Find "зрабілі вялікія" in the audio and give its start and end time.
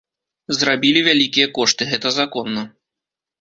0.59-1.47